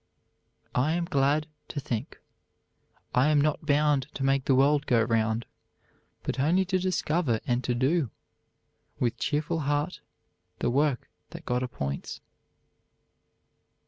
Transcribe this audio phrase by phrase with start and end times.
[0.73, 2.19] I am glad to think
[3.13, 5.45] I am not bound to make the world go round;
[6.23, 8.09] But only to discover and to do,
[8.99, 10.01] With cheerful heart,
[10.57, 12.19] the work that God appoints.